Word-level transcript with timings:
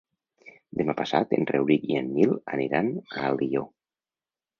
Demà 0.79 0.95
passat 1.01 1.35
en 1.37 1.45
Rauric 1.51 1.85
i 1.89 1.97
en 1.99 2.09
Nil 2.15 2.33
aniran 2.55 2.89
a 3.03 3.27
Alió. 3.29 3.63